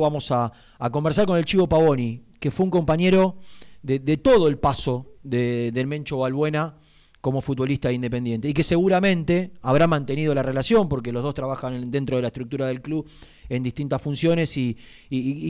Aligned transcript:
Vamos 0.00 0.30
a, 0.30 0.52
conversar 0.92 1.26
con 1.26 1.38
el 1.38 1.44
Chivo 1.44 1.68
Pavoni, 1.68 2.22
que 2.38 2.52
fue 2.52 2.62
un 2.62 2.70
compañero 2.70 3.38
de, 3.82 3.98
todo 4.16 4.46
el 4.46 4.56
paso 4.56 5.16
del 5.24 5.88
Mencho 5.88 6.18
Balbuena 6.18 6.76
como 7.20 7.40
futbolista 7.40 7.90
independiente 7.90 8.48
y 8.48 8.54
que 8.54 8.62
seguramente 8.62 9.54
habrá 9.60 9.88
mantenido 9.88 10.32
la 10.36 10.44
relación 10.44 10.88
porque 10.88 11.10
los 11.10 11.24
dos 11.24 11.34
trabajan 11.34 11.90
dentro 11.90 12.14
de 12.14 12.22
la 12.22 12.28
estructura 12.28 12.68
del 12.68 12.80
club 12.80 13.10
en 13.48 13.64
distintas 13.64 14.00
funciones 14.00 14.56
y, 14.56 14.76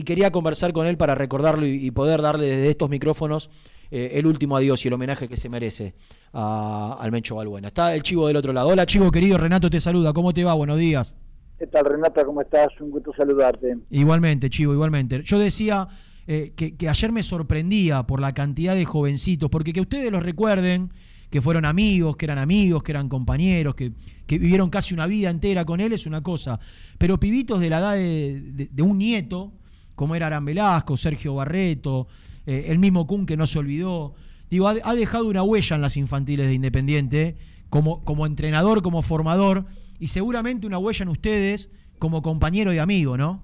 quería 0.03 0.31
conversar 0.31 0.73
con 0.73 0.87
él 0.87 0.97
para 0.97 1.13
recordarlo 1.13 1.67
y, 1.67 1.91
poder 1.91 2.19
darle 2.19 2.47
desde 2.47 2.71
estos 2.71 2.89
micrófonos 2.89 3.51
eh, 3.91 4.13
el 4.15 4.25
último 4.25 4.57
adiós 4.57 4.83
y 4.83 4.87
el 4.87 4.95
homenaje 4.95 5.29
que 5.29 5.37
se 5.37 5.47
merece 5.47 5.93
al 6.33 7.11
Mencho 7.11 7.35
Balbuena. 7.35 7.67
Está 7.67 7.93
el 7.93 8.01
Chivo 8.01 8.25
del 8.25 8.37
otro 8.37 8.51
lado. 8.51 8.69
Hola 8.69 8.87
Chivo 8.87 9.11
querido, 9.11 9.37
Renato 9.37 9.69
te 9.69 9.79
saluda, 9.79 10.11
¿cómo 10.11 10.33
te 10.33 10.43
va? 10.43 10.55
Buenos 10.55 10.79
días. 10.79 11.15
¿Qué 11.59 11.67
tal, 11.67 11.83
Renata? 11.83 12.23
¿Cómo 12.23 12.39
estás? 12.39 12.69
Un 12.79 12.89
gusto 12.89 13.11
saludarte. 13.13 13.77
Igualmente, 13.89 14.49
Chivo, 14.49 14.71
igualmente. 14.71 15.21
Yo 15.23 15.37
decía 15.37 15.89
eh, 16.25 16.53
que, 16.55 16.87
ayer 16.87 17.11
me 17.11 17.21
sorprendía 17.21 18.03
por 18.03 18.21
la 18.21 18.33
cantidad 18.33 18.75
de 18.75 18.85
jovencitos, 18.85 19.49
porque 19.49 19.73
que 19.73 19.81
ustedes 19.81 20.09
los 20.09 20.23
recuerden, 20.23 20.89
que 21.29 21.41
fueron 21.41 21.65
amigos, 21.65 22.15
que 22.15 22.27
eran 22.27 22.37
amigos, 22.37 22.81
que 22.81 22.93
eran 22.93 23.09
compañeros, 23.09 23.75
que, 23.75 23.91
vivieron 24.25 24.69
casi 24.69 24.93
una 24.93 25.05
vida 25.05 25.29
entera 25.29 25.65
con 25.65 25.81
él, 25.81 25.91
es 25.91 26.05
una 26.05 26.23
cosa. 26.23 26.61
Pero 26.97 27.19
pibitos 27.19 27.59
de 27.59 27.69
la 27.69 27.79
edad 27.79 27.95
de, 27.95 28.81
un 28.81 28.97
nieto, 28.97 29.51
como 29.95 30.15
era 30.15 30.27
Aran 30.27 30.45
Velasco, 30.45 30.95
Sergio 30.95 31.35
Barreto, 31.35 32.07
eh, 32.45 32.67
el 32.69 32.79
mismo 32.79 33.05
Kun 33.05 33.25
que 33.25 33.35
no 33.35 33.45
se 33.45 33.59
olvidó, 33.59 34.13
digo, 34.49 34.69
ha, 34.69 34.95
dejado 34.95 35.25
una 35.27 35.43
huella 35.43 35.75
en 35.75 35.81
las 35.81 35.97
infantiles 35.97 36.47
de 36.47 36.53
Independiente, 36.53 37.35
como, 37.69 38.01
como 38.05 38.25
entrenador, 38.25 38.81
como 38.81 39.01
formador 39.01 39.65
y 39.99 40.07
seguramente 40.07 40.65
una 40.65 40.79
huella 40.79 41.03
en 41.03 41.09
ustedes 41.09 41.69
como 41.99 42.21
compañero 42.21 42.73
y 42.73 42.79
amigo, 42.79 43.17
¿no? 43.17 43.43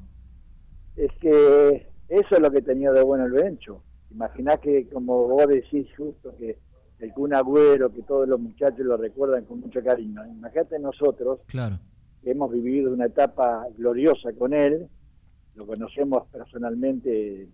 Es 0.95 1.11
que 1.19 1.87
eso 2.07 2.35
es 2.35 2.39
lo 2.39 2.49
que 2.49 2.61
tenía 2.61 2.91
de 2.91 3.03
bueno 3.03 3.25
el 3.25 3.33
Bencho. 3.33 3.83
Imaginá 4.09 4.57
que, 4.57 4.87
como 4.87 5.27
vos 5.27 5.47
decís 5.47 5.87
justo, 5.97 6.33
que 6.37 6.57
el 6.99 7.11
Kun 7.11 7.33
Agüero, 7.33 7.91
que 7.91 8.01
todos 8.03 8.27
los 8.27 8.39
muchachos 8.39 8.79
lo 8.79 8.95
recuerdan 8.95 9.43
con 9.43 9.59
mucho 9.59 9.83
cariño. 9.83 10.25
Imagínate 10.25 10.79
nosotros, 10.79 11.41
claro. 11.47 11.79
que 12.23 12.31
hemos 12.31 12.49
vivido 12.51 12.93
una 12.93 13.07
etapa 13.07 13.65
gloriosa 13.77 14.31
con 14.33 14.53
él, 14.53 14.87
lo 15.55 15.67
conocemos 15.67 16.27
personalmente 16.31 17.49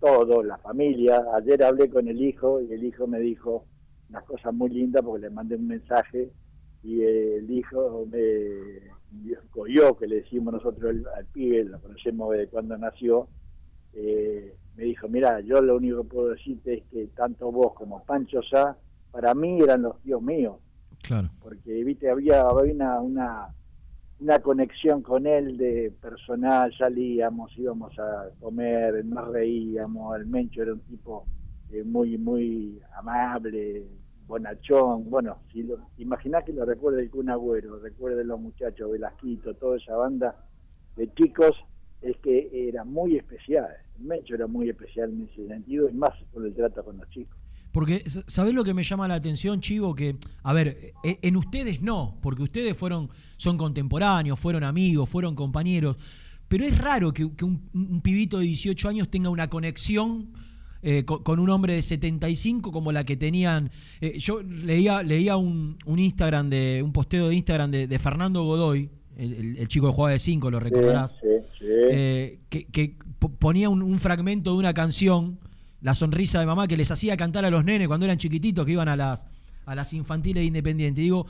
todo, 0.00 0.42
la 0.42 0.56
familia. 0.58 1.22
Ayer 1.34 1.62
hablé 1.62 1.90
con 1.90 2.08
el 2.08 2.20
hijo 2.22 2.60
y 2.62 2.72
el 2.72 2.84
hijo 2.84 3.06
me 3.06 3.20
dijo 3.20 3.66
unas 4.08 4.24
cosas 4.24 4.54
muy 4.54 4.70
lindas 4.70 5.02
porque 5.02 5.22
le 5.22 5.30
mandé 5.30 5.56
un 5.56 5.66
mensaje 5.66 6.30
y 6.82 7.02
el 7.02 7.50
hijo 7.50 8.06
me 8.10 8.92
yo 9.68 9.96
que 9.96 10.06
le 10.06 10.16
decimos 10.16 10.54
nosotros 10.54 10.94
al, 11.16 11.26
pibe, 11.26 11.64
lo 11.64 11.80
conocemos 11.80 12.36
de 12.36 12.48
cuando 12.48 12.76
nació, 12.76 13.28
eh, 13.92 14.54
me 14.76 14.84
dijo, 14.84 15.08
mira, 15.08 15.40
yo 15.40 15.60
lo 15.60 15.76
único 15.76 16.02
que 16.02 16.08
puedo 16.08 16.28
decirte 16.30 16.74
es 16.74 16.84
que 16.90 17.06
tanto 17.08 17.52
vos 17.52 17.74
como 17.74 18.02
Pancho 18.04 18.42
Sá, 18.42 18.76
para 19.10 19.34
mí 19.34 19.60
eran 19.60 19.82
los 19.82 20.00
tíos 20.00 20.22
míos. 20.22 20.56
Claro. 21.02 21.30
Porque, 21.40 21.84
viste, 21.84 22.08
había, 22.10 22.48
una, 22.48 23.00
una, 23.00 23.48
una 24.20 24.38
conexión 24.38 25.02
con 25.02 25.26
él 25.26 25.56
de 25.58 25.92
personal, 26.00 26.72
salíamos, 26.76 27.56
íbamos 27.58 27.98
a 27.98 28.30
comer, 28.40 29.04
nos 29.04 29.28
reíamos, 29.28 30.16
el 30.16 30.26
Mencho 30.26 30.62
era 30.62 30.72
un 30.72 30.80
tipo 30.80 31.26
eh, 31.70 31.82
muy, 31.84 32.16
muy 32.16 32.80
amable, 32.96 33.84
Bonachón, 34.32 35.10
bueno, 35.10 35.36
si 35.52 35.62
lo, 35.62 35.76
imaginás 35.98 36.44
que 36.44 36.54
lo 36.54 36.64
recuerde 36.64 37.02
el 37.02 37.10
Kun 37.10 37.28
Agüero, 37.28 37.78
recuerde 37.80 38.24
los 38.24 38.40
muchachos, 38.40 38.90
Velasquito, 38.90 39.52
toda 39.56 39.76
esa 39.76 39.94
banda 39.94 40.46
de 40.96 41.12
chicos, 41.12 41.54
es 42.00 42.16
que 42.22 42.48
era 42.50 42.82
muy 42.82 43.16
especial, 43.16 43.68
Mecho 43.98 44.34
era 44.34 44.46
muy 44.46 44.70
especial 44.70 45.10
en 45.10 45.28
ese 45.30 45.46
sentido 45.46 45.86
y 45.86 45.92
más 45.92 46.14
por 46.32 46.46
el 46.46 46.54
trato 46.54 46.82
con 46.82 46.96
los 46.96 47.10
chicos. 47.10 47.36
Porque, 47.72 48.04
¿sabés 48.26 48.54
lo 48.54 48.64
que 48.64 48.72
me 48.72 48.82
llama 48.82 49.06
la 49.06 49.16
atención, 49.16 49.60
Chivo? 49.60 49.94
Que, 49.94 50.16
a 50.42 50.52
ver, 50.54 50.94
e, 51.04 51.18
en 51.20 51.36
ustedes 51.36 51.82
no, 51.82 52.18
porque 52.22 52.42
ustedes 52.42 52.74
fueron, 52.74 53.10
son 53.36 53.58
contemporáneos, 53.58 54.40
fueron 54.40 54.64
amigos, 54.64 55.10
fueron 55.10 55.34
compañeros, 55.34 55.98
pero 56.48 56.64
es 56.64 56.78
raro 56.78 57.12
que, 57.12 57.24
un, 57.24 58.00
pibito 58.02 58.38
de 58.38 58.46
18 58.46 58.88
años 58.88 59.10
tenga 59.10 59.28
una 59.28 59.50
conexión 59.50 60.32
eh, 60.84 61.04
con, 61.04 61.38
un 61.38 61.48
hombre 61.48 61.74
de 61.74 61.82
75 61.82 62.72
como 62.72 62.90
la 62.90 63.04
que 63.04 63.16
tenían. 63.16 63.70
Eh, 64.00 64.18
yo 64.18 64.42
leía, 64.42 65.04
leía 65.04 65.36
un, 65.36 65.78
Instagram 65.86 66.50
de, 66.50 66.82
un 66.84 66.92
posteo 66.92 67.28
de 67.28 67.36
Instagram 67.36 67.70
de, 67.70 67.98
Fernando 68.00 68.42
Godoy, 68.42 68.90
el, 69.16 69.68
chico 69.68 69.86
que 69.86 69.92
jugaba 69.92 70.10
de 70.10 70.18
5, 70.18 70.50
lo 70.50 70.58
recordarás, 70.58 71.16
eh, 71.60 72.40
que, 72.48 72.96
ponía 73.38 73.68
un, 73.68 73.98
fragmento 74.00 74.50
de 74.50 74.56
una 74.56 74.74
canción, 74.74 75.38
La 75.82 75.94
sonrisa 75.94 76.40
de 76.40 76.46
mamá, 76.46 76.66
que 76.66 76.76
les 76.76 76.90
hacía 76.90 77.16
cantar 77.16 77.44
a 77.44 77.50
los 77.50 77.64
nenes 77.64 77.86
cuando 77.86 78.06
eran 78.06 78.18
chiquititos, 78.18 78.66
que 78.66 78.72
iban 78.72 78.88
a 78.88 78.96
las 78.96 79.24
a 79.64 79.76
las 79.76 79.92
infantiles 79.92 80.42
independientes. 80.42 81.00
Digo, 81.00 81.26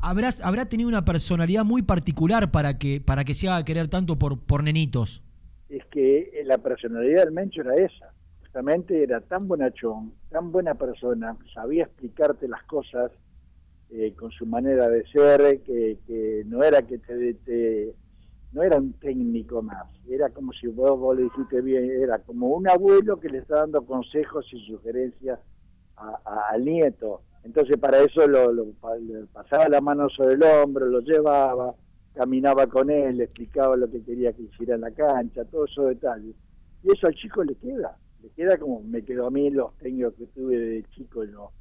¿habrá, 0.00 0.30
habrá 0.42 0.64
tenido 0.64 0.88
una 0.88 1.04
personalidad 1.04 1.66
muy 1.66 1.82
particular 1.82 2.50
para 2.50 2.78
que, 2.78 3.02
para 3.02 3.24
que 3.24 3.34
se 3.34 3.48
haga 3.48 3.62
querer 3.66 3.88
tanto 3.88 4.18
por, 4.18 4.40
por 4.40 4.64
nenitos. 4.64 5.22
Es 5.68 5.84
que 5.90 6.30
la 6.46 6.56
personalidad 6.56 7.24
del 7.24 7.32
Mencho 7.32 7.60
era 7.60 7.74
esa 7.76 8.14
era 8.88 9.20
tan 9.20 9.46
bonachón, 9.46 10.12
tan 10.30 10.50
buena 10.50 10.74
persona, 10.74 11.36
sabía 11.54 11.84
explicarte 11.84 12.48
las 12.48 12.62
cosas 12.64 13.12
eh, 13.90 14.12
con 14.14 14.30
su 14.30 14.46
manera 14.46 14.88
de 14.88 15.06
ser, 15.06 15.60
que, 15.62 16.44
no 16.46 16.62
era 16.62 16.82
que 16.82 16.98
te, 16.98 17.94
no 18.52 18.62
era 18.62 18.78
un 18.78 18.94
técnico 18.94 19.62
más, 19.62 19.86
era 20.08 20.30
como 20.30 20.52
si 20.52 20.66
vos, 20.66 20.98
vos 20.98 21.16
le 21.16 21.24
dijiste 21.24 21.60
bien, 21.60 22.02
era 22.02 22.18
como 22.18 22.48
un 22.48 22.68
abuelo 22.68 23.20
que 23.20 23.28
le 23.28 23.38
está 23.38 23.60
dando 23.60 23.82
consejos 23.82 24.46
y 24.52 24.66
sugerencias 24.66 25.38
al 26.24 26.64
nieto. 26.64 27.22
Entonces 27.44 27.76
para 27.76 28.00
eso 28.00 28.26
lo, 28.26 28.52
pasaba 29.32 29.68
la 29.68 29.80
mano 29.80 30.08
sobre 30.10 30.34
el 30.34 30.42
hombro, 30.42 30.86
lo 30.86 31.00
llevaba, 31.00 31.74
caminaba 32.14 32.66
con 32.66 32.90
él, 32.90 33.18
le 33.18 33.24
explicaba 33.24 33.76
lo 33.76 33.88
que 33.88 34.02
quería 34.02 34.32
que 34.32 34.42
hiciera 34.42 34.74
en 34.74 34.80
la 34.80 34.90
cancha, 34.90 35.44
todos 35.44 35.70
esos 35.70 35.88
detalles. 35.88 36.34
Y 36.82 36.92
eso 36.92 37.06
al 37.06 37.14
chico 37.14 37.42
le 37.44 37.54
queda 37.54 37.96
le 38.22 38.30
queda 38.30 38.58
como 38.58 38.82
me 38.82 39.04
quedó 39.04 39.26
a 39.26 39.30
mí 39.30 39.50
los 39.50 39.76
técnicos 39.78 40.14
que 40.14 40.26
tuve 40.26 40.58
de 40.58 40.84
chico 40.94 41.24
yo. 41.24 41.52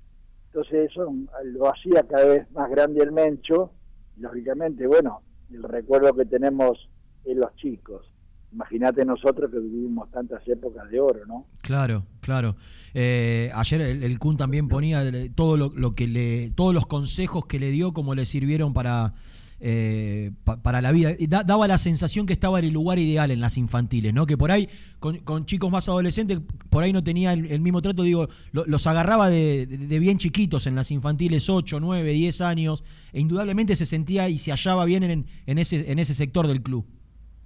Entonces 0.48 0.92
eso 0.92 1.14
lo 1.44 1.72
hacía 1.72 2.04
cada 2.08 2.26
vez 2.26 2.52
más 2.52 2.70
grande 2.70 3.04
el 3.04 3.12
Mencho, 3.12 3.72
lógicamente, 4.18 4.88
bueno, 4.88 5.22
el 5.52 5.64
recuerdo 5.64 6.14
que 6.14 6.26
tenemos 6.26 6.90
en 7.26 7.40
los 7.40 7.56
chicos. 7.56 8.12
Imagínate 8.54 9.04
nosotros 9.04 9.52
que 9.52 9.60
vivimos 9.60 10.10
tantas 10.10 10.48
épocas 10.48 10.90
de 10.90 11.00
oro, 11.00 11.26
¿no? 11.26 11.46
Claro, 11.62 12.06
claro. 12.22 12.56
Eh, 12.94 13.52
ayer 13.54 13.82
el, 13.82 14.20
Kun 14.20 14.38
también 14.38 14.70
ponía 14.70 15.04
todo 15.36 15.58
lo, 15.58 15.96
que 15.96 16.08
le, 16.08 16.52
todos 16.52 16.74
los 16.74 16.88
consejos 16.88 17.46
que 17.46 17.60
le 17.60 17.70
dio, 17.72 17.92
como 17.92 18.16
le 18.16 18.26
sirvieron 18.26 18.74
para 18.74 19.14
eh, 19.60 20.32
para 20.62 20.82
la 20.82 20.92
vida. 20.92 21.16
daba 21.44 21.68
la 21.68 21.80
sensación 21.80 22.28
que 22.28 22.34
estaba 22.34 22.60
en 22.60 22.66
el 22.66 22.74
lugar 22.74 23.00
ideal 23.00 23.32
en 23.32 23.40
las 23.40 23.58
infantiles, 23.58 24.14
¿no? 24.14 24.28
Que 24.28 24.38
por 24.38 24.52
ahí, 24.52 24.70
con, 25.00 25.46
chicos 25.46 25.72
más 25.72 25.90
adolescentes, 25.90 26.42
por 26.70 26.84
ahí 26.84 26.94
no 26.94 27.04
tenía 27.04 27.34
el, 27.34 27.62
mismo 27.62 27.82
trato, 27.82 28.04
digo, 28.04 28.28
los 28.52 28.86
agarraba 28.86 29.30
de, 29.30 29.66
bien 30.00 30.20
chiquitos 30.20 30.68
en 30.68 30.76
las 30.76 30.92
infantiles, 30.92 31.50
8, 31.50 31.80
9, 31.80 32.12
10 32.12 32.42
años, 32.42 32.84
e 33.12 33.20
indudablemente 33.20 33.76
se 33.76 33.88
sentía 33.88 34.30
y 34.30 34.38
se 34.38 34.52
hallaba 34.52 34.86
bien 34.86 35.04
en, 35.04 35.26
en, 35.48 35.58
ese, 35.58 35.92
en 35.92 35.98
ese 35.98 36.14
sector 36.14 36.48
del 36.48 36.62
club. 36.62 36.86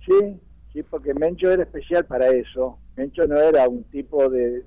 Sí, 0.06 0.38
sí, 0.74 0.84
porque 0.84 1.14
Mencho 1.14 1.50
era 1.50 1.64
especial 1.64 2.06
para 2.06 2.28
eso. 2.28 2.78
Mencho 2.98 3.26
no 3.26 3.40
era 3.40 3.70
un 3.70 3.86
tipo 3.86 4.30
de, 4.30 4.64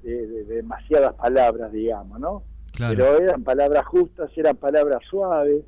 demasiadas 0.48 1.14
palabras, 1.14 1.72
digamos, 1.72 2.18
¿no? 2.20 2.42
Pero 2.76 3.18
eran 3.18 3.44
palabras 3.44 3.84
justas, 3.86 4.30
eran 4.36 4.56
palabras 4.56 5.00
suaves 5.08 5.62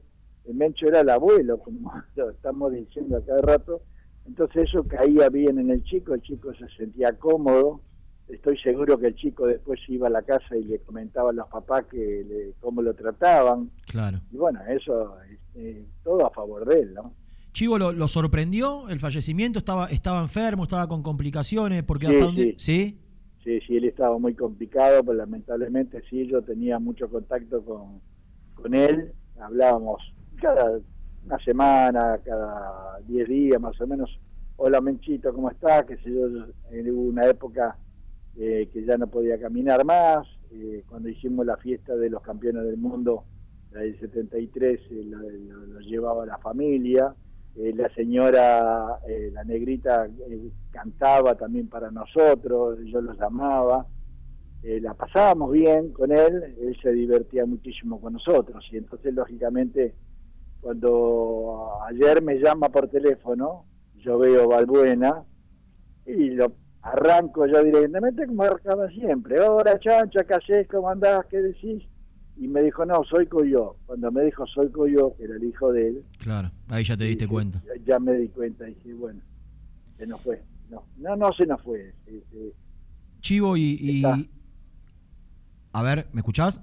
Mencho 0.55 0.87
era 0.87 1.01
el 1.01 1.11
abuelo, 1.11 1.59
como 1.59 1.93
estamos 2.31 2.73
diciendo 2.73 3.17
a 3.17 3.25
cada 3.25 3.43
rato, 3.43 3.83
entonces 4.27 4.69
eso 4.69 4.85
caía 4.85 5.29
bien 5.29 5.59
en 5.59 5.71
el 5.71 5.83
chico, 5.85 6.15
el 6.15 6.23
chico 6.23 6.53
se 6.55 6.69
sentía 6.77 7.13
cómodo, 7.13 7.81
estoy 8.29 8.59
seguro 8.59 8.99
que 8.99 9.09
el 9.09 9.15
chico 9.15 9.47
después 9.47 9.81
iba 9.89 10.09
a 10.09 10.11
la 10.11 10.23
casa 10.23 10.57
y 10.57 10.65
le 10.65 10.81
comentaba 10.81 11.31
a 11.31 11.33
los 11.33 11.49
papás 11.49 11.85
que 11.87 12.53
cómo 12.61 12.83
lo 12.83 12.95
trataban. 12.95 13.71
Claro. 13.87 14.21
Y 14.33 14.37
bueno, 14.37 14.61
eso, 14.69 15.17
este, 15.31 15.87
todo 16.03 16.27
a 16.27 16.31
favor 16.31 16.67
de 16.67 16.81
él, 16.81 16.95
¿no? 16.95 17.15
Chivo, 17.53 17.79
¿lo, 17.79 18.09
sorprendió 18.09 18.89
el 18.91 19.01
fallecimiento? 19.01 19.59
¿Estaba, 19.59 19.87
¿Estaba 19.87 20.21
enfermo? 20.21 20.65
¿Estaba 20.65 20.87
con 20.89 21.03
complicaciones? 21.03 21.85
Porque 21.85 22.07
sí, 22.07 22.37
sí. 22.37 22.55
sí. 22.59 23.01
Sí, 23.43 23.61
sí, 23.65 23.77
él 23.77 23.85
estaba 23.85 24.19
muy 24.19 24.35
complicado, 24.35 25.05
pero 25.05 25.19
lamentablemente 25.19 26.03
sí, 26.11 26.27
yo 26.27 26.43
tenía 26.43 26.81
mucho 26.81 27.09
contacto 27.09 27.65
con, 27.65 28.01
con 28.55 28.75
él, 28.75 29.13
hablábamos 29.41 30.03
cada 30.37 30.81
una 31.25 31.39
semana, 31.41 32.19
cada 32.25 32.99
10 33.07 33.29
días 33.29 33.61
más 33.61 33.81
o 33.81 33.87
menos, 33.87 34.19
hola 34.57 34.81
Menchito, 34.81 35.33
¿cómo 35.35 35.51
estás? 35.51 35.85
Que 35.87 35.97
si 35.99 36.15
yo, 36.15 36.27
en 36.71 36.91
una 36.97 37.27
época 37.27 37.77
eh, 38.37 38.69
que 38.73 38.85
ya 38.85 38.97
no 38.97 39.09
podía 39.09 39.39
caminar 39.41 39.85
más, 39.85 40.27
eh, 40.53 40.85
cuando 40.89 41.09
hicimos 41.09 41.45
la 41.45 41.57
fiesta 41.57 41.97
de 41.97 42.11
los 42.11 42.23
campeones 42.23 42.65
del 42.65 42.77
mundo, 42.77 43.25
la 43.73 43.81
del 43.81 43.99
73, 43.99 44.81
eh, 44.91 45.05
lo, 45.05 45.81
llevaba 45.81 46.25
la 46.27 46.39
familia, 46.39 47.15
eh, 47.57 47.73
la 47.75 47.89
señora, 47.95 49.01
eh, 49.09 49.31
la 49.33 49.43
negrita, 49.45 50.07
eh, 50.07 50.51
cantaba 50.71 51.37
también 51.37 51.69
para 51.69 51.91
nosotros, 51.91 52.79
yo 52.85 53.01
los 53.01 53.19
llamaba, 53.19 53.87
la 54.63 54.95
pasábamos 54.95 55.53
bien 55.53 55.93
con 55.93 56.11
él, 56.11 56.57
él 56.61 56.77
se 56.83 56.91
divertía 56.91 57.47
muchísimo 57.47 58.01
con 58.01 58.15
nosotros 58.15 58.65
y 58.73 58.79
entonces 58.79 59.15
lógicamente 59.15 59.95
cuando 60.67 61.79
ayer 61.87 62.21
me 62.25 62.41
llama 62.41 62.69
por 62.71 62.89
teléfono, 62.89 63.67
yo 63.99 64.19
veo 64.19 64.49
Balbuena 64.49 65.23
y 66.05 66.31
lo 66.31 66.55
arranco 66.83 67.47
yo 67.47 67.63
directamente 67.63 68.27
como 68.27 68.43
arrancaba 68.43 68.89
siempre, 68.91 69.41
hola 69.41 69.79
chancha, 69.79 70.25
¿qué? 70.25 70.67
¿Cómo 70.67 70.91
andás? 70.91 71.25
¿Qué 71.27 71.41
decís? 71.41 71.85
y 72.37 72.49
me 72.49 72.63
dijo, 72.63 72.85
no, 72.85 73.03
soy 73.05 73.27
Coyo. 73.29 73.77
Cuando 73.87 74.11
me 74.11 74.25
dijo, 74.25 74.45
soy 74.49 74.69
Coyo, 74.71 75.17
que 75.17 75.25
era 75.25 75.37
el 75.37 75.45
hijo 75.45 75.73
de 75.73 75.89
él. 75.89 76.05
Claro, 76.19 76.51
ahí 76.69 76.83
ya 76.83 76.97
te 76.97 77.05
diste 77.05 77.29
cuenta. 77.29 77.63
Ya, 77.87 78.01
me 78.01 78.15
di 78.15 78.29
cuenta 78.29 78.69
y 78.69 78.75
dije, 78.75 78.93
bueno, 78.93 79.21
se 79.97 80.07
nos 80.07 80.21
fue. 80.21 80.43
No, 80.69 80.83
no, 80.99 81.15
no 81.15 81.33
se 81.33 81.47
nos 81.47 81.63
fue. 81.63 81.95
Chivo, 83.21 83.57
y, 83.57 84.03
A 85.73 85.83
ver, 85.83 86.09
¿me 86.13 86.23
escuchás? 86.23 86.61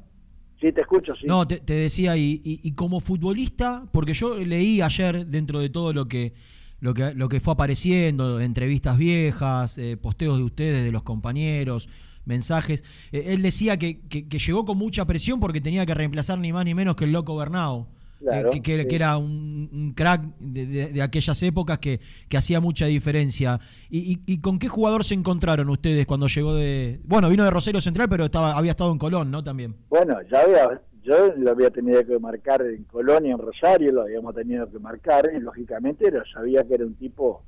Sí, 0.63 0.71
te 0.71 0.80
escucho, 0.80 1.13
sí. 1.13 1.27
No, 1.27 1.45
te, 1.45 1.60
decía, 1.60 2.15
y, 2.15 2.71
como 2.74 3.01
futbolista, 3.01 3.83
porque 3.92 4.13
yo 4.13 4.38
leí 4.38 4.80
ayer 4.80 5.27
dentro 5.27 5.60
de 5.60 5.69
todo 5.69 5.92
lo 5.92 6.07
que, 6.07 6.33
lo 6.80 6.94
que, 6.94 7.13
lo 7.13 7.27
que 7.27 7.42
fue 7.42 7.51
apareciendo, 7.51 8.39
entrevistas 8.39 8.98
viejas, 8.98 9.77
eh, 9.77 9.98
posteos 9.98 10.38
de 10.38 10.45
ustedes, 10.45 10.86
de 10.86 10.94
los 10.94 11.04
compañeros, 11.04 11.89
mensajes. 12.24 12.81
Eh, 13.12 13.25
él 13.33 13.42
decía 13.42 13.77
que, 13.77 14.07
que, 14.07 14.39
llegó 14.39 14.63
con 14.63 14.77
mucha 14.77 15.04
presión 15.04 15.42
porque 15.42 15.60
tenía 15.60 15.86
que 15.86 15.94
reemplazar 15.95 16.39
ni 16.39 16.54
más 16.54 16.63
ni 16.63 16.74
menos 16.74 16.95
que 16.95 17.04
el 17.04 17.12
loco 17.12 17.36
Bernao. 17.36 17.89
Eh, 18.31 18.61
que, 18.61 18.87
que, 18.87 18.95
era 18.95 19.17
un, 19.17 19.93
crack 19.95 20.21
de, 20.39 21.01
aquellas 21.01 21.41
épocas 21.43 21.79
que, 21.79 21.99
que 22.29 22.37
hacía 22.37 22.59
mucha 22.59 22.85
diferencia. 22.85 23.59
¿Y, 23.89 24.21
y, 24.25 24.39
con 24.39 24.59
qué 24.59 24.69
jugador 24.69 25.03
se 25.03 25.13
encontraron 25.13 25.69
ustedes 25.69 26.05
cuando 26.05 26.27
llegó 26.27 26.55
de... 26.55 26.99
Bueno, 27.03 27.29
vino 27.29 27.43
de 27.43 27.51
Rosario 27.51 27.81
Central, 27.81 28.07
pero 28.09 28.25
estaba 28.25 28.57
había 28.57 28.71
estado 28.71 28.91
en 28.91 28.97
Colón, 28.97 29.29
¿no? 29.29 29.43
También. 29.43 29.75
Bueno, 29.89 30.21
ya 30.31 30.41
había, 30.41 30.81
yo 31.03 31.33
lo 31.35 31.51
había 31.51 31.69
tenido 31.69 32.05
que 32.05 32.17
marcar 32.17 32.61
en 32.61 32.83
Colón 32.85 33.25
y 33.25 33.31
en 33.31 33.37
Rosario, 33.37 33.91
lo 33.91 34.03
habíamos 34.03 34.33
tenido 34.35 34.69
que 34.69 34.79
marcar, 34.79 35.29
y 35.35 35.39
lógicamente 35.39 36.07
era, 36.07 36.23
sabía 36.33 36.63
que 36.63 36.75
era 36.75 36.85
un 36.85 36.95
tipo, 36.95 37.43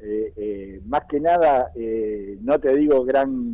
eh, 0.00 0.80
más 0.86 1.04
que 1.08 1.20
nada, 1.20 1.70
no 2.40 2.58
te 2.58 2.76
digo 2.76 3.04
gran 3.04 3.49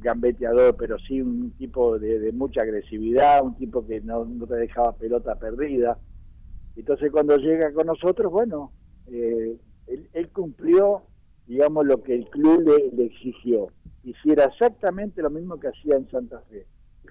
gambeteador, 0.00 0.76
pero 0.76 0.98
sí 0.98 1.20
un 1.20 1.50
tipo 1.52 1.98
de, 1.98 2.32
mucha 2.32 2.62
agresividad, 2.62 3.42
un 3.42 3.56
tipo 3.56 3.86
que 3.86 4.00
no, 4.00 4.26
te 4.46 4.54
dejaba 4.54 4.96
pelota 4.96 5.38
perdida. 5.38 5.98
Entonces 6.76 7.10
cuando 7.10 7.36
llega 7.36 7.72
con 7.72 7.86
nosotros, 7.86 8.32
bueno, 8.32 8.72
eh, 9.08 9.56
él, 10.12 10.28
cumplió, 10.30 11.02
digamos, 11.46 11.86
lo 11.86 12.02
que 12.02 12.14
el 12.14 12.28
club 12.30 12.62
le, 12.92 13.04
exigió. 13.04 13.68
Hiciera 14.04 14.44
exactamente 14.44 15.22
lo 15.22 15.30
mismo 15.30 15.58
que 15.58 15.68
hacía 15.68 15.96
en 15.96 16.08
Santa 16.10 16.40
Fe. 16.48 16.66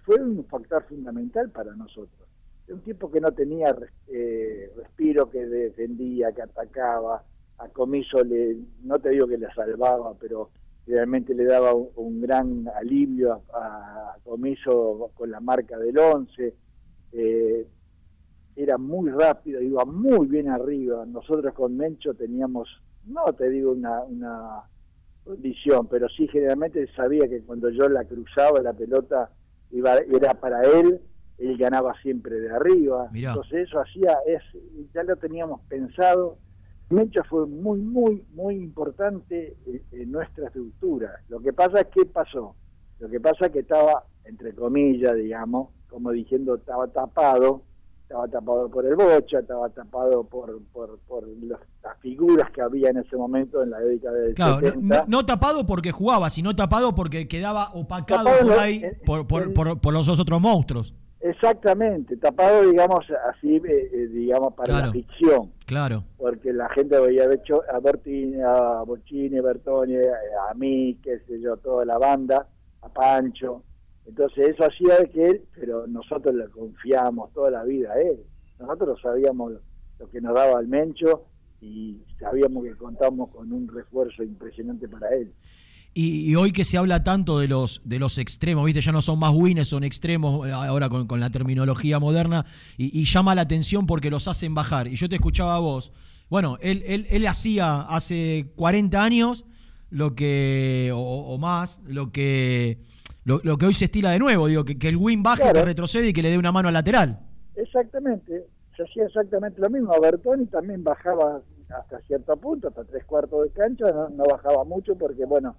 Fue 0.05 0.21
un 0.21 0.45
factor 0.45 0.83
fundamental 0.87 1.51
para 1.51 1.75
nosotros. 1.75 2.27
Un 2.69 2.81
tipo 2.81 3.11
que 3.11 3.21
no 3.21 3.31
tenía 3.31 3.75
eh, 4.07 4.71
respiro, 4.75 5.29
que 5.29 5.45
defendía, 5.45 6.31
que 6.31 6.41
atacaba, 6.41 7.23
a 7.57 7.69
Comiso 7.69 8.23
le, 8.23 8.57
no 8.83 8.99
te 8.99 9.09
digo 9.09 9.27
que 9.27 9.37
le 9.37 9.47
salvaba, 9.53 10.13
pero 10.19 10.51
realmente 10.87 11.35
le 11.35 11.45
daba 11.45 11.73
un, 11.73 12.21
gran 12.21 12.67
alivio 12.75 13.43
a, 13.53 14.15
Comiso 14.23 15.11
con 15.13 15.31
la 15.31 15.39
marca 15.39 15.77
del 15.77 15.97
11. 15.97 16.53
Eh, 17.13 17.67
era 18.55 18.77
muy 18.77 19.09
rápido, 19.11 19.61
iba 19.61 19.85
muy 19.85 20.27
bien 20.27 20.49
arriba. 20.49 21.05
Nosotros 21.05 21.53
con 21.53 21.77
Mencho 21.77 22.13
teníamos, 22.13 22.67
no 23.05 23.31
te 23.33 23.49
digo 23.49 23.71
una, 23.71 24.01
una 24.03 24.63
condición, 25.23 25.87
pero 25.87 26.09
sí 26.09 26.27
generalmente 26.27 26.87
sabía 26.93 27.27
que 27.29 27.41
cuando 27.41 27.69
yo 27.69 27.87
la 27.87 28.03
cruzaba 28.03 28.61
la 28.61 28.73
pelota 28.73 29.29
iba, 29.71 29.97
era 29.97 30.33
para 30.33 30.61
él, 30.63 30.99
él 31.37 31.57
ganaba 31.57 31.93
siempre 32.01 32.39
de 32.39 32.49
arriba. 32.49 33.09
Entonces 33.13 33.67
eso 33.67 33.79
hacía, 33.79 34.17
es, 34.25 34.41
ya 34.93 35.03
lo 35.03 35.15
teníamos 35.15 35.61
pensado 35.69 36.37
Mencho 36.89 37.21
fue 37.29 37.45
muy, 37.45 37.79
muy, 37.79 38.23
muy 38.33 38.55
importante 38.55 39.57
en 39.91 40.11
nuestra 40.11 40.47
estructura. 40.47 41.11
Lo 41.27 41.39
que 41.39 41.51
pasa 41.51 41.81
es 41.81 41.87
que 41.87 42.05
pasó. 42.05 42.55
Lo 42.99 43.09
que 43.09 43.19
pasa 43.19 43.47
es 43.47 43.51
que 43.51 43.59
estaba, 43.59 44.05
entre 44.23 44.53
comillas, 44.53 45.15
digamos, 45.15 45.69
como 45.89 46.11
diciendo, 46.11 46.55
estaba 46.55 46.87
tapado, 46.87 47.63
estaba 48.03 48.27
tapado 48.29 48.69
por 48.69 48.85
el 48.85 48.95
Bocha, 48.95 49.39
estaba 49.39 49.69
tapado 49.69 50.23
por, 50.23 50.61
por, 50.71 50.97
por 50.99 51.27
las 51.27 51.59
figuras 51.99 52.49
que 52.51 52.61
había 52.61 52.89
en 52.89 52.97
ese 52.97 53.17
momento 53.17 53.61
en 53.61 53.71
la 53.71 53.79
década 53.79 54.17
del 54.17 54.33
claro, 54.33 54.59
No, 55.07 55.25
tapado 55.25 55.65
porque 55.65 55.91
jugaba, 55.91 56.29
sino 56.29 56.55
tapado 56.55 56.95
porque 56.95 57.27
quedaba 57.27 57.71
opacado 57.73 58.29
por 58.41 58.53
ahí 58.53 58.81
por, 59.05 59.27
por, 59.27 59.81
por, 59.81 59.93
los 59.93 60.07
otros 60.07 60.39
monstruos. 60.39 60.93
Exactamente, 61.19 62.15
tapado, 62.17 62.69
digamos, 62.69 63.05
así, 63.29 63.55
eh, 63.55 63.89
eh, 63.91 64.07
digamos, 64.07 64.53
para 64.53 64.81
la 64.81 64.91
ficción. 64.91 65.51
Claro. 65.65 66.03
Porque 66.17 66.53
la 66.53 66.69
gente 66.69 66.95
había 66.95 67.31
hecho 67.33 67.63
a 67.73 67.79
Bertini, 67.79 68.39
a 68.41 68.83
Bocini, 68.85 69.39
Bertoni, 69.39 69.95
a 69.95 70.53
mí, 70.53 70.97
qué 71.03 71.19
sé 71.27 71.41
yo, 71.41 71.57
toda 71.57 71.85
la 71.85 71.97
banda, 71.97 72.47
a 72.81 72.89
Pancho. 72.89 73.63
Entonces 74.05 74.49
eso 74.49 74.63
hacía 74.63 74.99
de 74.99 75.09
que 75.09 75.25
él, 75.25 75.41
pero 75.55 75.87
nosotros 75.87 76.33
le 76.35 76.47
confiamos 76.49 77.33
toda 77.33 77.49
la 77.51 77.63
vida 77.63 77.93
a 77.93 77.99
él. 77.99 78.23
Nosotros 78.59 78.99
sabíamos 79.01 79.53
lo 79.99 80.09
que 80.09 80.21
nos 80.21 80.35
daba 80.35 80.59
el 80.59 80.67
Mencho 80.67 81.25
y 81.59 81.99
sabíamos 82.19 82.63
que 82.63 82.75
contamos 82.75 83.29
con 83.31 83.51
un 83.51 83.67
refuerzo 83.67 84.23
impresionante 84.23 84.87
para 84.87 85.09
él. 85.09 85.33
Y, 85.93 86.35
hoy 86.35 86.51
que 86.51 86.63
se 86.63 86.77
habla 86.77 87.03
tanto 87.03 87.39
de 87.39 87.47
los, 87.47 87.81
de 87.83 87.97
los 87.97 88.19
extremos, 88.19 88.65
¿viste? 88.65 88.81
Ya 88.81 88.91
no 88.91 89.01
son 89.01 89.17
más 89.17 89.33
winners, 89.33 89.69
son 89.69 89.83
extremos 89.83 90.47
eh, 90.47 90.51
ahora 90.51 90.89
con, 90.89 91.19
la 91.19 91.31
terminología 91.31 91.99
moderna 91.99 92.45
y, 92.77 93.03
llama 93.05 93.33
la 93.33 93.41
atención 93.41 93.87
porque 93.87 94.11
los 94.11 94.27
hacen 94.27 94.53
bajar. 94.53 94.87
Y 94.87 94.95
yo 94.95 95.09
te 95.09 95.15
escuchaba 95.15 95.55
a 95.55 95.59
vos. 95.59 95.91
Bueno, 96.29 96.57
él, 96.61 96.83
él, 96.85 97.07
él 97.09 97.25
hacía 97.25 97.81
hace 97.81 98.51
40 98.55 99.03
años 99.03 99.45
lo 99.89 100.15
que, 100.15 100.91
o, 100.93 101.37
más, 101.37 101.79
lo 101.85 102.11
que, 102.11 102.79
lo, 103.23 103.57
que 103.57 103.65
hoy 103.65 103.73
se 103.73 103.85
estila 103.85 104.11
de 104.11 104.19
nuevo, 104.19 104.47
digo, 104.47 104.65
que, 104.65 104.77
el 104.87 104.97
win 104.97 105.23
baje, 105.23 105.51
que 105.51 105.63
retrocede 105.63 106.09
y 106.09 106.13
que 106.13 106.21
le 106.21 106.29
dé 106.29 106.37
una 106.37 106.51
mano 106.51 106.67
al 106.67 106.73
lateral. 106.73 107.19
Exactamente, 107.55 108.45
se 108.75 108.83
hacía 108.83 109.05
exactamente 109.05 109.61
lo 109.61 109.69
mismo. 109.69 109.93
Bertoni 109.99 110.45
también 110.47 110.83
bajaba 110.83 111.41
hasta 111.69 111.99
cierto 112.01 112.35
punto, 112.37 112.67
hasta 112.67 112.83
tres 112.83 113.05
cuartos 113.05 113.43
de 113.43 113.49
cancha, 113.51 113.85
no 114.11 114.23
bajaba 114.25 114.63
mucho 114.63 114.95
porque, 114.97 115.25
bueno, 115.25 115.55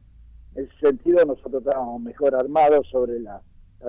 en 0.58 0.64
ese 0.64 0.78
sentido 0.80 1.24
nosotros 1.24 1.62
estábamos 1.64 2.02
mejor 2.02 2.34
armados 2.34 2.86
sobre 2.90 3.20
la, 3.20 3.40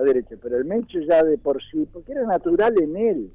derecha, 0.04 0.36
pero 0.40 0.56
el 0.56 0.64
Mencho 0.64 1.00
ya 1.00 1.24
de 1.24 1.36
por 1.36 1.60
sí, 1.64 1.84
porque 1.92 2.12
era 2.12 2.22
natural 2.22 2.72
en 2.80 2.96
él, 2.96 3.32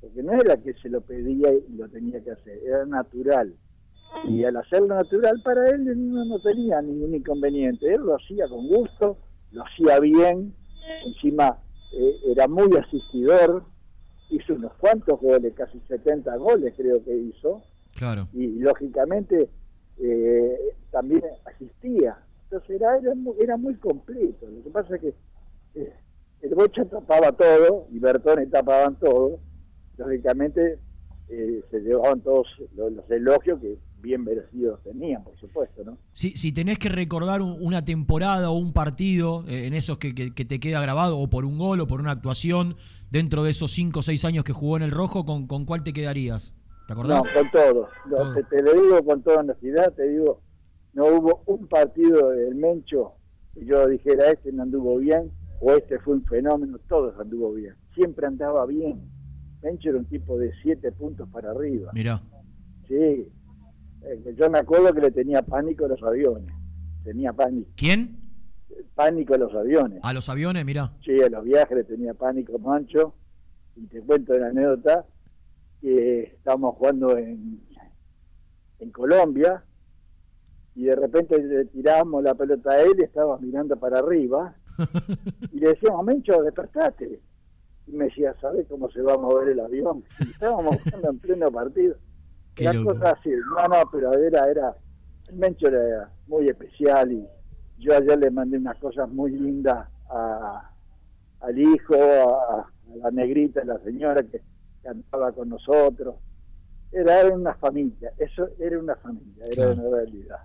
porque 0.00 0.22
no 0.22 0.34
era 0.34 0.56
que 0.56 0.72
se 0.74 0.88
lo 0.88 1.00
pedía 1.00 1.52
y 1.52 1.72
lo 1.76 1.88
tenía 1.88 2.22
que 2.22 2.30
hacer, 2.30 2.60
era 2.64 2.86
natural. 2.86 3.52
Y 4.28 4.44
al 4.44 4.56
hacerlo 4.56 4.94
natural 4.94 5.42
para 5.44 5.68
él 5.68 5.84
no, 6.12 6.38
tenía 6.38 6.80
ningún 6.80 7.16
inconveniente, 7.16 7.92
él 7.92 8.02
lo 8.02 8.14
hacía 8.14 8.46
con 8.48 8.68
gusto, 8.68 9.18
lo 9.50 9.64
hacía 9.64 9.98
bien, 9.98 10.54
encima 11.06 11.58
eh, 11.92 12.16
era 12.30 12.46
muy 12.46 12.70
asistidor, 12.76 13.64
hizo 14.30 14.54
unos 14.54 14.74
cuantos 14.74 15.20
goles, 15.20 15.52
casi 15.54 15.80
70 15.88 16.36
goles 16.36 16.72
creo 16.76 17.02
que 17.02 17.16
hizo. 17.16 17.64
Claro. 17.96 18.28
Y, 18.32 18.60
lógicamente 18.60 19.50
eh, 19.98 20.58
también 20.92 21.22
asistía, 21.46 22.16
entonces 22.50 22.70
era, 22.70 22.98
era, 23.40 23.56
muy 23.56 23.74
completo. 23.74 24.46
Lo 24.46 24.62
que 24.62 24.70
pasa 24.70 24.94
es 24.96 25.00
que 25.00 25.14
eh, 25.74 25.92
el 26.42 26.54
Bocha 26.54 26.84
tapaba 26.84 27.32
todo 27.32 27.88
y 27.90 27.98
Bertone 27.98 28.46
tapaban 28.46 28.96
todo. 28.98 29.40
Lógicamente 29.96 30.78
eh, 31.28 31.62
se 31.70 31.80
llevaban 31.80 32.20
todos 32.20 32.46
los, 32.76 33.10
elogios 33.10 33.60
que 33.60 33.78
bien 34.00 34.22
merecidos 34.22 34.80
tenían, 34.84 35.24
por 35.24 35.36
supuesto, 35.40 35.82
¿no? 35.84 35.98
Si, 36.12 36.36
si 36.36 36.52
tenés 36.52 36.78
que 36.78 36.88
recordar 36.88 37.42
una 37.42 37.84
temporada 37.84 38.50
o 38.50 38.56
un 38.56 38.72
partido 38.72 39.44
eh, 39.48 39.66
en 39.66 39.74
esos 39.74 39.98
que, 39.98 40.14
que, 40.14 40.44
te 40.44 40.60
queda 40.60 40.80
grabado, 40.80 41.18
o 41.18 41.28
por 41.28 41.44
un 41.44 41.58
gol 41.58 41.80
o 41.80 41.88
por 41.88 42.00
una 42.00 42.12
actuación, 42.12 42.76
dentro 43.10 43.42
de 43.42 43.50
esos 43.50 43.72
5 43.72 43.98
o 43.98 44.02
6 44.02 44.24
años 44.24 44.44
que 44.44 44.52
jugó 44.52 44.76
en 44.76 44.84
el 44.84 44.92
Rojo, 44.92 45.24
¿con, 45.24 45.48
con 45.48 45.64
cuál 45.64 45.82
te 45.82 45.92
quedarías? 45.92 46.54
¿Te 46.86 46.92
acordás? 46.92 47.24
No, 47.24 47.40
con 47.40 47.50
todos. 47.50 47.88
Te, 48.34 48.44
te, 48.44 48.62
lo 48.62 48.80
digo 48.80 49.04
con 49.04 49.22
toda 49.22 49.38
honestidad, 49.38 49.92
te 49.94 50.08
digo, 50.08 50.42
no 50.96 51.06
hubo 51.08 51.42
un 51.44 51.68
partido 51.68 52.30
del 52.30 52.54
Mencho 52.54 53.12
que 53.52 53.66
yo 53.66 53.86
dijera 53.86 54.30
este 54.30 54.50
no 54.50 54.62
anduvo 54.62 54.96
bien 54.96 55.30
o 55.60 55.72
este 55.72 55.98
fue 55.98 56.14
un 56.14 56.24
fenómeno, 56.24 56.78
todos 56.88 57.18
anduvo 57.20 57.52
bien, 57.52 57.74
siempre 57.94 58.26
andaba 58.26 58.64
bien. 58.66 59.00
Mencho 59.62 59.90
era 59.90 59.98
un 59.98 60.06
tipo 60.06 60.38
de 60.38 60.52
siete 60.62 60.92
puntos 60.92 61.28
para 61.28 61.50
arriba. 61.50 61.90
Mira. 61.94 62.22
Sí, 62.88 62.94
eh, 62.94 64.34
yo 64.36 64.50
me 64.50 64.58
acuerdo 64.58 64.92
que 64.94 65.02
le 65.02 65.10
tenía 65.10 65.42
pánico 65.42 65.84
a 65.84 65.88
los 65.88 66.02
aviones, 66.02 66.54
tenía 67.04 67.32
pánico. 67.32 67.70
¿Quién? 67.76 68.18
Pánico 68.94 69.34
a 69.34 69.38
los 69.38 69.54
aviones. 69.54 70.00
¿A 70.02 70.14
los 70.14 70.28
aviones, 70.30 70.64
mira? 70.64 70.92
Sí, 71.04 71.20
a 71.22 71.28
los 71.28 71.44
viajes 71.44 71.76
le 71.76 71.84
tenía 71.84 72.14
pánico 72.14 72.58
Mancho. 72.58 73.14
Y 73.76 73.86
te 73.88 74.00
cuento 74.00 74.32
la 74.38 74.46
anécdota 74.46 75.04
que 75.82 76.22
estábamos 76.22 76.76
jugando 76.76 77.18
en 77.18 77.60
en 78.78 78.90
Colombia, 78.90 79.64
y 80.76 80.84
de 80.84 80.94
repente 80.94 81.42
le 81.42 81.64
tiramos 81.64 82.22
la 82.22 82.34
pelota 82.34 82.70
a 82.72 82.82
él 82.82 82.92
y 82.98 83.02
estaba 83.02 83.38
mirando 83.38 83.76
para 83.76 83.98
arriba, 83.98 84.54
y 85.52 85.58
le 85.58 85.70
decíamos, 85.70 86.04
Mencho, 86.04 86.42
despertate. 86.42 87.20
Y 87.88 87.92
me 87.92 88.04
decía, 88.06 88.34
¿sabes 88.40 88.66
cómo 88.68 88.90
se 88.90 89.00
va 89.00 89.14
a 89.14 89.18
mover 89.18 89.48
el 89.48 89.60
avión? 89.60 90.04
Y 90.20 90.30
estábamos 90.30 90.76
jugando 90.84 91.10
en 91.10 91.18
pleno 91.18 91.50
partido. 91.50 91.96
Qué 92.54 92.64
Era 92.64 92.72
loco. 92.74 92.94
cosa 92.94 93.10
así, 93.12 93.30
no, 93.30 93.68
no, 93.68 93.90
pero 93.92 94.12
era, 94.14 94.50
era, 94.50 94.76
el 95.28 95.36
Mencho 95.36 95.68
era 95.68 96.10
muy 96.26 96.48
especial 96.48 97.12
y 97.12 97.26
yo 97.78 97.94
ayer 97.96 98.18
le 98.18 98.30
mandé 98.30 98.56
unas 98.58 98.76
cosas 98.78 99.08
muy 99.08 99.30
lindas 99.32 99.88
a, 100.10 100.70
al 101.40 101.58
hijo, 101.58 101.94
a, 101.94 102.60
a 102.60 102.66
la 102.96 103.10
negrita, 103.10 103.62
la 103.64 103.78
señora 103.80 104.22
que 104.22 104.40
cantaba 104.82 105.32
con 105.32 105.48
nosotros. 105.50 106.16
Era, 106.92 107.20
era 107.20 107.34
una 107.34 107.54
familia, 107.54 108.12
eso 108.18 108.48
era 108.58 108.78
una 108.78 108.94
familia, 108.96 109.44
era 109.44 109.54
Claro. 109.54 109.72
una 109.74 109.96
realidad. 109.96 110.38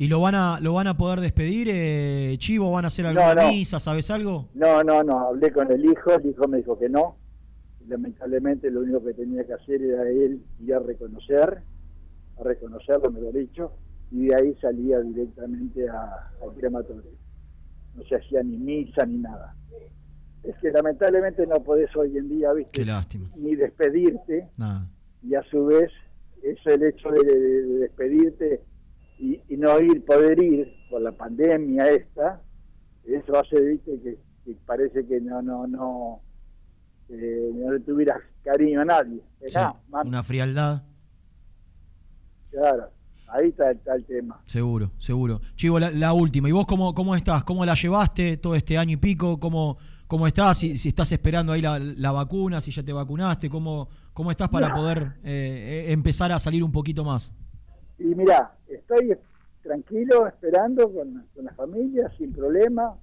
¿Y 0.00 0.06
lo 0.06 0.20
van 0.20 0.34
a 0.36 0.60
lo 0.60 0.74
van 0.74 0.86
a 0.86 0.96
poder 0.96 1.20
despedir, 1.20 1.68
eh, 1.70 2.36
Chivo? 2.38 2.70
¿Van 2.70 2.84
a 2.84 2.86
hacer 2.86 3.06
alguna 3.06 3.34
no. 3.34 3.48
misa? 3.48 3.80
¿Sabes 3.80 4.10
algo? 4.10 4.48
No, 4.54 4.82
no, 4.84 5.02
no, 5.02 5.28
hablé 5.28 5.50
con 5.52 5.70
el 5.72 5.84
hijo, 5.84 6.12
el 6.14 6.26
hijo 6.30 6.46
me 6.46 6.58
dijo 6.58 6.78
que 6.78 6.88
no. 6.88 7.16
Lamentablemente 7.88 8.70
lo 8.70 8.80
único 8.80 9.02
que 9.04 9.14
tenía 9.14 9.44
que 9.44 9.54
hacer 9.54 9.82
era 9.82 10.02
él 10.08 10.40
ir 10.60 10.74
a 10.74 10.78
reconocer, 10.78 11.62
a 12.38 12.42
reconocerlo, 12.44 13.10
me 13.10 13.20
lo 13.20 13.30
he 13.30 13.40
dicho, 13.40 13.72
y 14.12 14.26
de 14.26 14.34
ahí 14.36 14.54
salía 14.60 15.00
directamente 15.00 15.88
a- 15.88 16.30
al 16.42 16.54
crematorio. 16.56 17.10
No 17.96 18.04
se 18.04 18.16
hacía 18.16 18.42
ni 18.42 18.56
misa 18.56 19.04
ni 19.04 19.18
nada. 19.18 19.54
Es 20.44 20.54
que 20.58 20.70
lamentablemente 20.70 21.44
no 21.46 21.56
podés 21.64 21.94
hoy 21.96 22.16
en 22.16 22.28
día, 22.28 22.50
Qué 22.52 22.58
viste, 22.58 22.84
lástima. 22.84 23.30
ni 23.36 23.56
despedirte, 23.56 24.48
Nada. 24.56 24.86
y 25.24 25.34
a 25.34 25.42
su 25.44 25.66
vez 25.66 25.90
eso 26.42 26.70
el 26.70 26.84
hecho 26.84 27.10
de, 27.10 27.24
de- 27.24 27.62
de 27.62 27.78
despedirte 27.80 28.60
y, 29.18 29.40
y 29.48 29.56
no 29.56 29.80
ir, 29.80 30.04
poder 30.04 30.42
ir 30.42 30.72
por 30.90 31.02
la 31.02 31.12
pandemia 31.12 31.90
esta, 31.90 32.42
eso 33.04 33.38
hace 33.38 33.60
¿viste? 33.60 34.00
Que, 34.02 34.18
que 34.44 34.56
parece 34.66 35.06
que 35.06 35.20
no, 35.20 35.42
no, 35.42 35.66
no, 35.66 36.20
eh, 37.08 37.50
no 37.54 37.72
le 37.72 37.80
tuvieras 37.80 38.18
cariño 38.44 38.80
a 38.82 38.84
nadie. 38.84 39.20
Sí, 39.46 39.56
man, 39.88 40.06
una 40.08 40.22
frialdad, 40.22 40.82
claro, 42.50 42.90
ahí 43.28 43.48
está, 43.48 43.70
está 43.70 43.94
el 43.94 44.04
tema. 44.04 44.40
seguro, 44.46 44.90
seguro. 44.98 45.40
Chivo, 45.56 45.78
la, 45.78 45.90
la 45.90 46.12
última. 46.12 46.48
¿Y 46.48 46.52
vos 46.52 46.66
cómo, 46.66 46.94
cómo 46.94 47.14
estás? 47.14 47.44
¿Cómo 47.44 47.64
la 47.64 47.74
llevaste 47.74 48.36
todo 48.38 48.54
este 48.54 48.76
año 48.78 48.92
y 48.94 48.96
pico? 48.96 49.38
¿Cómo, 49.40 49.78
cómo 50.06 50.26
estás? 50.26 50.58
Si, 50.58 50.76
si 50.76 50.88
estás 50.88 51.12
esperando 51.12 51.52
ahí 51.52 51.60
la, 51.60 51.78
la 51.78 52.10
vacuna, 52.12 52.60
si 52.60 52.70
ya 52.70 52.82
te 52.82 52.92
vacunaste, 52.92 53.48
¿cómo, 53.50 53.88
cómo 54.12 54.30
estás 54.30 54.48
para 54.48 54.68
No. 54.68 54.74
poder 54.76 54.98
eh, 55.24 55.86
eh, 55.88 55.92
empezar 55.92 56.32
a 56.32 56.38
salir 56.38 56.62
un 56.64 56.72
poquito 56.72 57.04
más? 57.04 57.32
Y 57.98 58.04
mira, 58.14 58.52
estoy 58.68 59.16
tranquilo, 59.62 60.26
esperando 60.26 60.92
con, 60.92 61.26
con 61.34 61.44
la 61.44 61.52
familia, 61.54 62.10
sin 62.16 62.32
problema, 62.32 62.96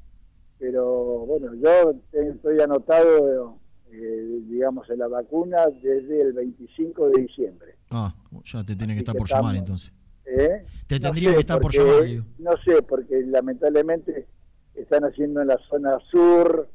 pero 0.57 1.25
bueno, 1.25 1.53
yo 1.55 1.93
estoy 2.13 2.59
anotado, 2.61 3.59
eh, 3.91 4.39
digamos, 4.47 4.89
en 4.89 4.99
la 4.99 5.07
vacuna 5.07 5.65
desde 5.81 6.21
el 6.21 6.33
25 6.33 7.09
de 7.09 7.21
diciembre. 7.23 7.75
Ah, 7.91 8.13
ya 8.45 8.63
te 8.63 8.75
tiene 8.75 8.93
que 8.93 8.99
estar 8.99 9.15
por 9.15 9.27
llamar 9.29 9.55
entonces. 9.55 9.91
¿eh? 10.25 10.65
Te 10.87 10.95
No 10.95 11.01
tendría 11.01 11.29
sé, 11.29 11.35
que 11.35 11.41
estar 11.41 11.57
por 11.59 11.63
porque- 11.73 11.77
llamar, 11.79 12.03
digo. 12.03 12.23
No 12.39 12.51
sé, 12.63 12.81
porque 12.81 13.21
lamentablemente 13.25 14.27
están 14.73 15.03
haciendo 15.03 15.41
en 15.41 15.47
la 15.47 15.59
zona 15.69 15.99
sur 16.09 16.69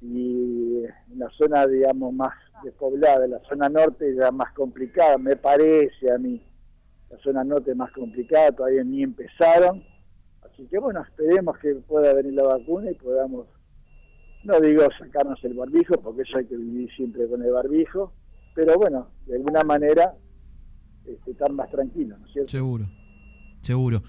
y 0.00 0.84
en 0.84 1.18
la 1.18 1.30
zona, 1.30 1.66
digamos, 1.66 2.12
más 2.12 2.34
despoblada, 2.64 3.26
la 3.26 3.40
zona 3.48 3.68
norte 3.68 4.14
ya 4.14 4.30
más 4.30 4.52
complicada, 4.52 5.16
me 5.18 5.36
parece 5.36 6.10
a 6.10 6.18
mí. 6.18 6.44
La 7.12 7.18
zona 7.18 7.44
norte 7.44 7.74
más 7.74 7.92
complicada, 7.92 8.50
todavía 8.52 8.82
ni 8.82 9.02
empezaron. 9.02 9.84
Así 10.42 10.66
que 10.66 10.78
bueno, 10.78 11.02
esperemos 11.02 11.56
que 11.58 11.74
pueda 11.74 12.12
venir 12.14 12.32
la 12.32 12.44
vacuna 12.44 12.90
y 12.90 12.94
podamos, 12.94 13.46
no 14.44 14.60
digo 14.60 14.82
sacarnos 14.98 15.38
el 15.44 15.54
barbijo, 15.54 15.94
porque 16.00 16.22
eso 16.22 16.38
hay 16.38 16.46
que 16.46 16.56
vivir 16.56 16.90
siempre 16.96 17.28
con 17.28 17.42
el 17.42 17.52
barbijo, 17.52 18.12
pero 18.54 18.74
bueno, 18.76 19.08
de 19.26 19.36
alguna 19.36 19.62
manera 19.62 20.14
este, 21.04 21.32
estar 21.32 21.52
más 21.52 21.70
tranquilos, 21.70 22.18
¿no 22.18 22.26
es 22.26 22.32
cierto? 22.32 22.50
Seguro, 22.50 22.86
seguro. 23.60 24.02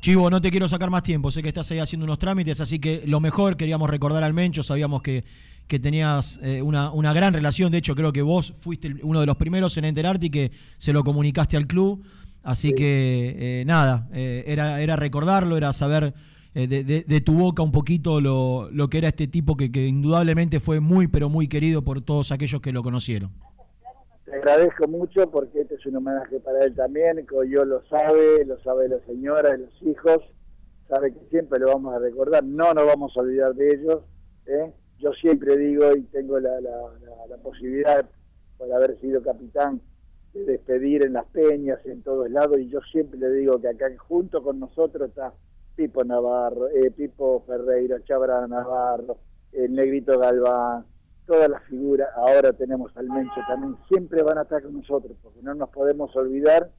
Chivo, 0.00 0.30
no 0.30 0.40
te 0.40 0.50
quiero 0.50 0.68
sacar 0.68 0.90
más 0.90 1.02
tiempo, 1.02 1.30
sé 1.30 1.42
que 1.42 1.48
estás 1.48 1.70
ahí 1.72 1.80
haciendo 1.80 2.04
unos 2.04 2.18
trámites, 2.18 2.60
así 2.60 2.78
que 2.78 3.02
lo 3.06 3.18
mejor 3.18 3.56
queríamos 3.56 3.90
recordar 3.90 4.22
al 4.22 4.32
Mencho, 4.32 4.62
sabíamos 4.62 5.02
que, 5.02 5.24
que 5.66 5.80
tenías 5.80 6.38
eh, 6.42 6.62
una, 6.62 6.92
una 6.92 7.12
gran 7.12 7.34
relación, 7.34 7.72
de 7.72 7.78
hecho 7.78 7.96
creo 7.96 8.12
que 8.12 8.22
vos 8.22 8.54
fuiste 8.60 8.94
uno 9.02 9.20
de 9.20 9.26
los 9.26 9.36
primeros 9.36 9.76
en 9.76 9.84
enterarte 9.86 10.26
y 10.26 10.30
que 10.30 10.52
se 10.76 10.92
lo 10.92 11.02
comunicaste 11.02 11.56
al 11.56 11.66
club, 11.66 12.04
así 12.48 12.68
Sí. 12.68 12.74
que 12.74 13.60
eh, 13.60 13.64
nada, 13.64 14.08
eh, 14.12 14.44
era, 14.46 14.80
era 14.80 14.96
recordarlo, 14.96 15.56
era 15.56 15.72
saber 15.72 16.14
eh, 16.54 16.66
de, 16.66 16.82
de- 16.84 17.04
de 17.06 17.20
tu 17.20 17.34
boca 17.34 17.62
un 17.62 17.72
poquito 17.72 18.20
lo, 18.20 18.68
lo 18.72 18.88
que 18.88 18.98
era 18.98 19.08
este 19.08 19.26
tipo 19.28 19.56
que, 19.56 19.70
que 19.70 19.86
indudablemente 19.86 20.60
fue 20.60 20.80
muy 20.80 21.06
pero 21.08 21.28
muy 21.28 21.46
querido 21.48 21.82
por 21.82 22.00
todos 22.00 22.32
aquellos 22.32 22.60
que 22.60 22.72
lo 22.72 22.82
conocieron. 22.82 23.30
Te 24.24 24.34
agradezco 24.36 24.86
mucho 24.88 25.30
porque 25.30 25.60
este 25.62 25.76
es 25.76 25.86
un 25.86 25.96
homenaje 25.96 26.38
para 26.40 26.64
él 26.64 26.74
también, 26.74 27.26
que 27.26 27.50
yo 27.50 27.64
lo 27.64 27.82
sabe, 27.88 28.44
lo 28.46 28.58
sabe 28.62 28.88
la 28.88 28.98
señora 29.06 29.56
los 29.56 29.72
hijos, 29.82 30.18
sabe 30.88 31.12
que 31.12 31.20
siempre 31.30 31.58
lo 31.60 31.68
vamos 31.68 31.94
a 31.94 31.98
recordar, 31.98 32.44
no 32.44 32.74
nos 32.74 32.86
vamos 32.86 33.16
a 33.16 33.20
olvidar 33.20 33.54
de 33.54 33.68
ellos. 33.74 34.02
¿eh? 34.46 34.72
Yo 34.98 35.12
siempre 35.12 35.56
digo 35.56 35.94
y 35.96 36.02
tengo 36.04 36.38
la, 36.40 36.50
la, 36.60 36.70
la- 37.04 37.26
la 37.30 37.36
posibilidad, 37.42 38.04
por 38.58 38.72
haber 38.72 38.98
sido 39.00 39.22
capitán, 39.22 39.80
despedir 40.46 41.04
en 41.04 41.14
las 41.14 41.26
peñas, 41.26 41.78
en 41.84 42.02
todos 42.02 42.30
lados, 42.30 42.58
y 42.58 42.68
yo 42.68 42.80
siempre 42.92 43.18
le 43.18 43.30
digo 43.30 43.60
que 43.60 43.68
acá 43.68 43.86
junto 43.98 44.42
con 44.42 44.58
nosotros 44.58 45.08
está 45.08 45.32
Pipo 45.76 46.04
Navarro, 46.04 46.68
eh, 46.68 46.90
Pipo 46.90 47.44
Ferreira, 47.46 48.02
Chabra 48.04 48.46
Navarro, 48.46 49.18
el 49.52 49.72
Negrito 49.72 50.18
Galván, 50.18 50.84
todas 51.26 51.48
las 51.48 51.62
figuras, 51.64 52.08
ahora 52.16 52.52
tenemos 52.52 52.96
al 52.96 53.08
Mencho 53.08 53.40
también, 53.46 53.76
siempre 53.88 54.22
van 54.22 54.38
a 54.38 54.42
estar 54.42 54.62
con 54.62 54.74
nosotros, 54.74 55.16
porque 55.22 55.40
no 55.42 55.54
nos 55.54 55.68
podemos 55.70 56.14
olvidar, 56.16 56.70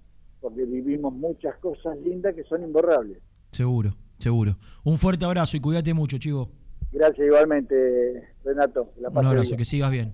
porque 0.42 0.66
vivimos 0.66 1.14
muchas 1.14 1.56
cosas 1.58 1.98
lindas 2.00 2.36
que 2.36 2.44
son 2.44 2.64
imborrables. 2.64 3.20
Seguro, 3.52 3.92
seguro. 4.18 4.58
Un 4.84 4.98
fuerte 4.98 5.26
abrazo 5.26 5.58
y 5.58 5.60
cuídate 5.60 5.94
mucho, 5.94 6.18
Chivo. 6.18 6.50
Gracias 6.92 7.28
igualmente, 7.28 8.28
Renato. 8.44 8.92
La 9.00 9.10
Un 9.10 9.26
abrazo, 9.26 9.50
bien. 9.50 9.58
que 9.58 9.66
sigas 9.66 9.92
bien. 9.92 10.08